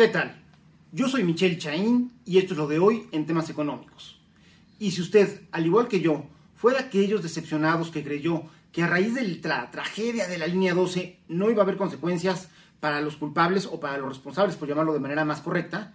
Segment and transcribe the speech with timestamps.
[0.00, 0.34] ¿Qué tal?
[0.92, 4.18] Yo soy Michelle Chaín y esto es lo de hoy en temas económicos.
[4.78, 8.86] Y si usted, al igual que yo, fue de aquellos decepcionados que creyó que a
[8.86, 12.48] raíz de la tragedia de la línea 12 no iba a haber consecuencias
[12.80, 15.92] para los culpables o para los responsables, por llamarlo de manera más correcta,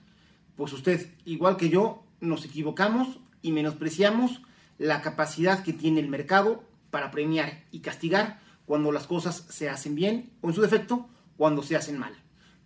[0.56, 4.44] pues usted, igual que yo, nos equivocamos y menospreciamos
[4.78, 9.96] la capacidad que tiene el mercado para premiar y castigar cuando las cosas se hacen
[9.96, 12.14] bien o en su defecto cuando se hacen mal.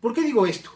[0.01, 0.71] ¿Por qué digo esto?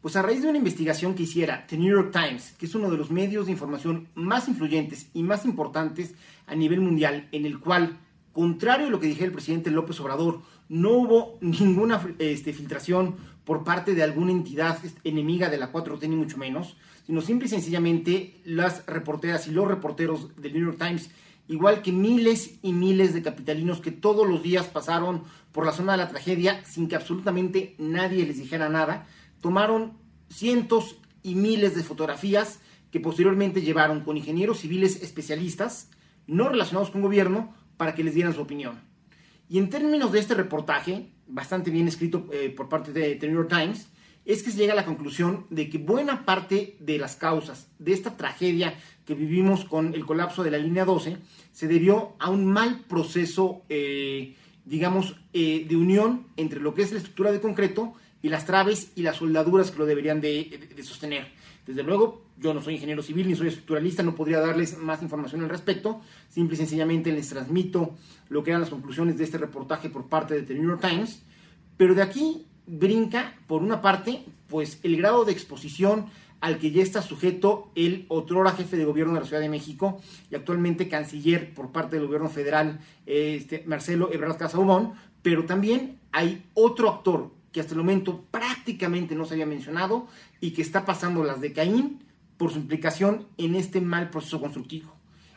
[0.00, 2.88] Pues a raíz de una investigación que hiciera The New York Times, que es uno
[2.88, 6.14] de los medios de información más influyentes y más importantes
[6.46, 7.98] a nivel mundial, en el cual,
[8.32, 13.64] contrario a lo que dije el presidente López Obrador, no hubo ninguna este, filtración por
[13.64, 18.40] parte de alguna entidad enemiga de la 4T, ni mucho menos, sino simple y sencillamente
[18.44, 21.10] las reporteras y los reporteros del New York Times
[21.48, 25.92] igual que miles y miles de capitalinos que todos los días pasaron por la zona
[25.92, 29.06] de la tragedia sin que absolutamente nadie les dijera nada,
[29.40, 35.90] tomaron cientos y miles de fotografías que posteriormente llevaron con ingenieros civiles especialistas
[36.26, 38.80] no relacionados con gobierno para que les dieran su opinión.
[39.48, 43.36] Y en términos de este reportaje, bastante bien escrito eh, por parte de The New
[43.36, 43.88] York Times,
[44.24, 47.94] es que se llega a la conclusión de que buena parte de las causas de
[47.94, 48.74] esta tragedia
[49.06, 51.16] que vivimos con el colapso de la línea 12
[51.50, 56.92] se debió a un mal proceso, eh, digamos, eh, de unión entre lo que es
[56.92, 61.28] la estructura de concreto y las traves y las soldaduras que lo deberían de, sostener.
[61.66, 65.42] Desde luego, yo no soy ingeniero civil ni soy estructuralista, no podría darles más información
[65.42, 66.00] al respecto.
[66.28, 67.94] Simple y sencillamente les transmito
[68.28, 71.22] lo que eran las conclusiones de este reportaje por parte de The New York Times.
[71.76, 76.06] Pero de aquí brinca, por una parte, pues el grado de exposición
[76.40, 80.00] al que ya está sujeto el otrora jefe de gobierno de la Ciudad de México
[80.30, 86.44] y actualmente canciller por parte del gobierno federal, este, Marcelo Ebrard Casaubon, pero también hay
[86.54, 90.06] otro actor que hasta el momento prácticamente no se había mencionado
[90.40, 92.04] y que está pasando las de Caín
[92.36, 94.94] por su implicación en este mal proceso constructivo.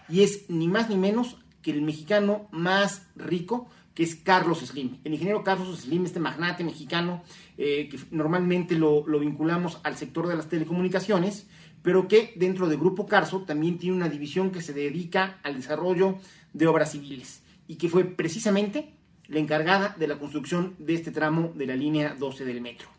[0.10, 4.98] Y es ni más ni menos que el mexicano más rico, que es Carlos Slim.
[5.04, 7.24] El ingeniero Carlos Slim, este magnate mexicano,
[7.58, 11.48] eh, que normalmente lo, vinculamos al sector de las telecomunicaciones,
[11.82, 16.18] pero que dentro del Grupo Carso también tiene una división que se dedica al desarrollo
[16.54, 18.94] de obras civiles y que fue precisamente
[19.32, 22.90] la encargada de la construcción de este tramo de la línea 12 del metro.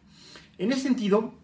[0.57, 1.35] En ese sentido,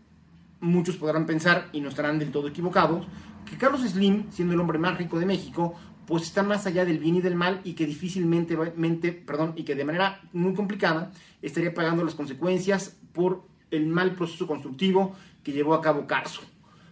[0.61, 3.07] muchos podrán pensar, y no estarán del todo equivocados,
[3.49, 5.75] que Carlos Slim, siendo el hombre más rico de México,
[6.07, 9.75] pues está más allá del bien y del mal y que difícilmente, perdón, y que
[9.75, 11.13] de manera muy complicada
[11.43, 16.41] estaría pagando las consecuencias por el mal proceso constructivo que llevó a cabo Carso.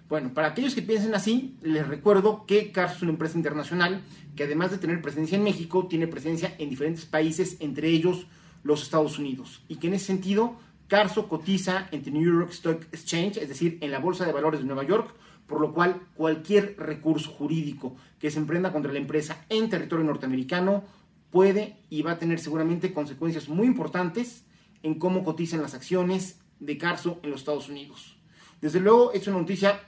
[0.08, 4.02] Bueno, para aquellos que piensen así, les recuerdo que Carso es una empresa internacional
[4.36, 8.26] que además de tener presencia en México, tiene presencia en diferentes países, entre ellos
[8.62, 9.62] los Estados Unidos.
[9.66, 10.56] Y que en ese sentido,
[10.86, 14.66] Carso cotiza en New York Stock Exchange, es decir, en la Bolsa de Valores de
[14.66, 15.12] Nueva York,
[15.48, 20.84] por lo cual cualquier recurso jurídico que se emprenda contra la empresa en territorio norteamericano
[21.30, 24.44] puede y va a tener seguramente consecuencias muy importantes
[24.84, 28.16] en cómo cotizan las acciones de Carso en los Estados Unidos.
[28.60, 29.80] Desde luego, es una noticia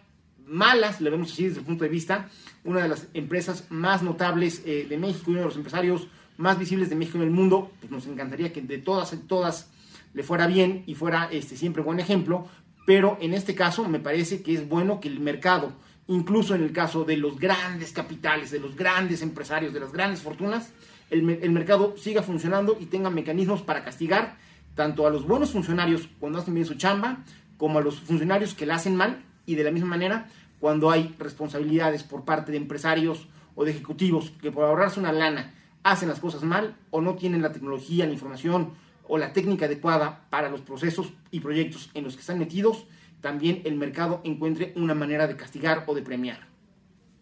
[0.48, 2.28] mala, si la vemos así desde el punto de vista,
[2.64, 6.88] una de las empresas más notables eh, de México uno de los empresarios más visibles
[6.88, 9.70] de México en el mundo, pues nos encantaría que de todas, todas
[10.14, 12.48] le fuera bien y fuera este, siempre buen ejemplo,
[12.86, 15.72] pero en este caso me parece que es bueno que el mercado,
[16.06, 20.22] incluso en el caso de los grandes capitales, de los grandes empresarios, de las grandes
[20.22, 20.72] fortunas,
[21.10, 24.36] el, mercado siga funcionando y tenga mecanismos para castigar
[24.74, 27.24] tanto a los buenos funcionarios cuando hacen bien su chamba,
[27.56, 30.28] como a los funcionarios que la hacen mal y de la misma manera
[30.60, 35.54] cuando hay responsabilidades por parte de empresarios o de ejecutivos que por ahorrarse una lana
[35.82, 38.72] hacen las cosas mal o no tienen la tecnología, la información
[39.08, 42.84] o la técnica adecuada para los procesos y proyectos en los que están metidos,
[43.22, 46.46] también el mercado encuentre una manera de castigar o de premiar.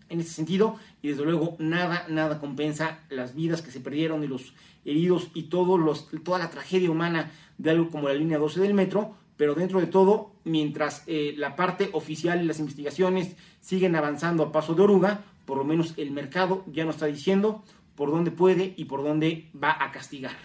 [0.09, 4.27] En ese sentido, y desde luego nada, nada compensa las vidas que se perdieron y
[4.27, 4.53] los
[4.85, 8.75] heridos y todos los, toda la tragedia humana de algo como la línea 12 del
[8.75, 14.43] metro, pero dentro de todo, mientras eh, la parte oficial y las investigaciones siguen avanzando
[14.43, 17.63] a paso de oruga, por lo menos el mercado ya nos está diciendo
[17.95, 20.37] por dónde puede y por dónde va a castigar.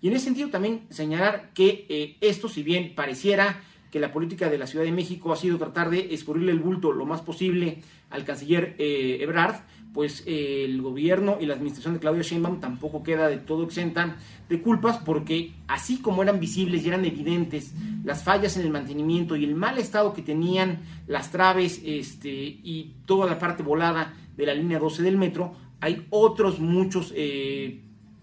[0.00, 4.48] Y en ese sentido también señalar que eh, esto, si bien pareciera que la política
[4.50, 7.82] de la Ciudad de México ha sido tratar de escurrirle el bulto lo más posible
[8.10, 9.56] al canciller eh, Ebrard,
[9.92, 14.16] pues eh, el gobierno y la administración de Claudia Sheinbaum tampoco queda de todo exenta
[14.48, 17.74] de culpas porque así como eran visibles y eran evidentes
[18.04, 22.94] las fallas en el mantenimiento y el mal estado que tenían las traves este, y
[23.06, 27.12] toda la parte volada de la línea 12 del metro, hay otros muchos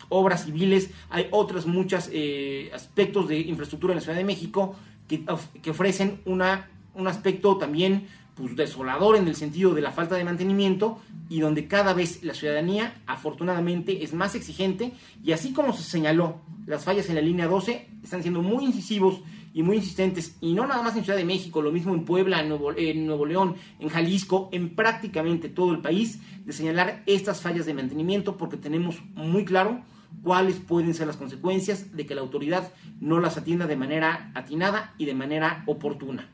[0.10, 4.76] obras civiles, hay otros muchos eh, aspectos de infraestructura en la Ciudad de México
[5.08, 10.24] que, ofrecen una, un aspecto también pues, desolador en el sentido de la falta de
[10.24, 11.00] mantenimiento
[11.30, 14.94] y donde cada vez la ciudadanía afortunadamente es más exigente
[15.24, 19.22] y así como se señaló las fallas en la línea 12 están siendo muy incisivos
[19.54, 22.42] y muy insistentes y no nada más en Ciudad de México, lo mismo en Puebla,
[22.42, 22.50] en
[23.08, 28.36] Nuevo León, en Jalisco, en prácticamente todo el país de señalar estas fallas de mantenimiento
[28.36, 29.82] porque tenemos muy claro
[30.24, 34.94] cuáles pueden ser las consecuencias de que la autoridad no las atienda de manera atinada
[34.98, 36.30] y de manera oportuna.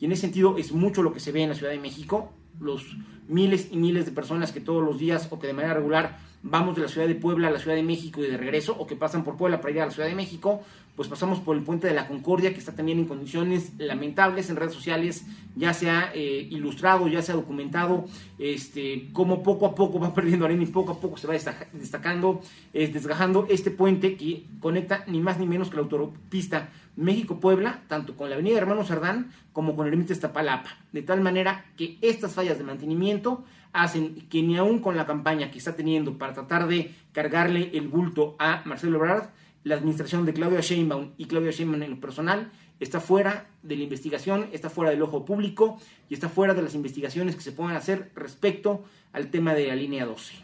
[0.00, 2.32] Y en ese sentido es mucho lo que se ve en la Ciudad de México,
[2.60, 2.96] los
[3.28, 6.76] miles y miles de personas que todos los días o que de manera regular vamos
[6.76, 8.96] de la ciudad de Puebla a la Ciudad de México y de regreso, o que
[8.96, 10.62] pasan por Puebla para ir a la Ciudad de México,
[10.96, 14.56] pues pasamos por el puente de la Concordia, que está también en condiciones lamentables en
[14.56, 18.06] redes sociales, ya se ha eh, ilustrado, ya se ha documentado,
[18.38, 21.34] este, cómo poco a poco va perdiendo arena y poco a poco se va
[21.72, 22.40] destacando,
[22.72, 28.30] desgajando este puente que conecta ni más ni menos que la autopista México-Puebla, tanto con
[28.30, 32.58] la avenida Hermano Sardán como con el límite Iztapalapa, de tal manera que estas fallas
[32.58, 36.94] de mantenimiento hacen que ni aún con la campaña que está teniendo para tratar de
[37.12, 39.28] cargarle el bulto a Marcelo Ebrard,
[39.66, 43.82] la administración de Claudia Sheinbaum y Claudia Sheinbaum en lo personal está fuera de la
[43.82, 47.74] investigación, está fuera del ojo público y está fuera de las investigaciones que se puedan
[47.74, 50.34] hacer respecto al tema de la línea 12.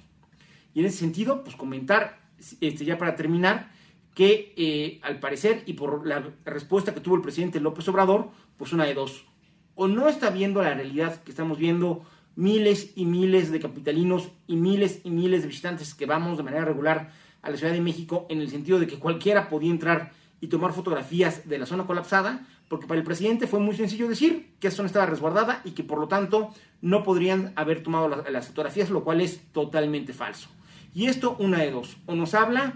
[0.75, 2.19] Y en ese sentido, pues comentar,
[2.61, 3.71] este, ya para terminar,
[4.13, 8.73] que eh, al parecer y por la respuesta que tuvo el presidente López Obrador, pues
[8.73, 9.25] una de dos,
[9.77, 12.05] o no está viendo la realidad que estamos viendo
[12.35, 16.65] miles y miles de capitalinos y miles y miles de visitantes que vamos de manera
[16.65, 20.49] regular a la Ciudad de México en el sentido de que cualquiera podía entrar y
[20.49, 24.69] tomar fotografías de la zona colapsada, porque para el presidente fue muy sencillo decir que
[24.69, 28.91] esa zona estaba resguardada y que por lo tanto no podrían haber tomado las, fotografías,
[28.91, 30.49] lo cual es totalmente falso.
[30.94, 32.75] Y esto una de dos, o nos habla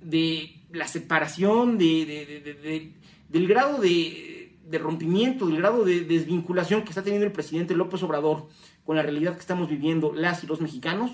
[0.00, 2.92] de la separación, de,
[3.28, 8.02] del grado de, de rompimiento, del grado de desvinculación que está teniendo el presidente López
[8.02, 8.48] Obrador
[8.84, 11.10] con la realidad que estamos viviendo las y los mexicanos,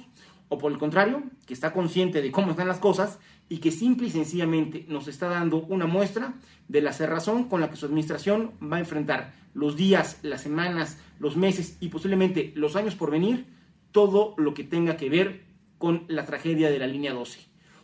[0.55, 3.19] o por el contrario, que está consciente de cómo están las cosas
[3.49, 6.35] y que simple y sencillamente nos está dando una muestra
[6.69, 10.99] de la cerrazón con la que su administración va a enfrentar los días, las semanas,
[11.19, 13.47] los meses y posiblemente los años por venir,
[13.93, 15.45] todo lo que tenga que ver
[15.79, 17.41] con la tragedia de la línea 12.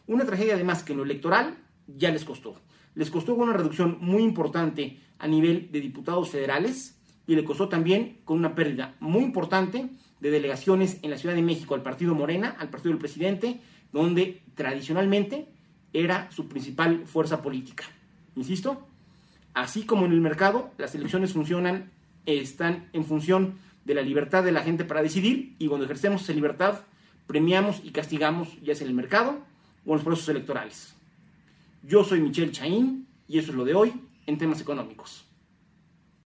[0.06, 2.55] Una tragedia además que en lo electoral ya les costó.
[2.94, 8.20] Les costó una reducción muy importante a nivel de diputados federales y le costó también
[8.25, 9.90] con una pérdida muy importante
[10.20, 13.61] de delegaciones en la Ciudad de México al partido Morena, al partido del presidente,
[13.93, 15.49] donde tradicionalmente
[15.93, 17.84] era su principal fuerza política.
[18.37, 18.87] Insisto,
[19.55, 21.90] así como en el mercado, las elecciones funcionan,
[22.26, 26.32] están en función de la libertad de la gente para decidir y cuando ejercemos esa
[26.32, 26.81] libertad,
[27.26, 29.40] premiamos y castigamos ya sea en el mercado
[29.87, 30.94] o en los procesos electorales.
[31.82, 33.93] Yo soy Michelle Chaín y eso es lo de hoy
[34.26, 35.25] en temas económicos.